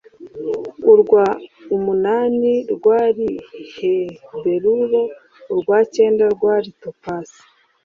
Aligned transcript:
urwa 0.91 1.25
umunani 1.75 2.53
rwari 2.73 3.27
berulo 4.43 5.01
urwa 5.51 5.77
cyenda 5.93 6.23
rwari 6.35 6.69
topazi 6.81 7.39